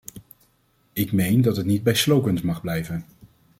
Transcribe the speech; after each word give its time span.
Ik 0.93 1.11
meen 1.11 1.41
dat 1.41 1.55
het 1.55 1.65
niet 1.65 1.83
bij 1.83 1.93
slogans 1.93 2.41
mag 2.41 2.61
blijven. 2.61 3.05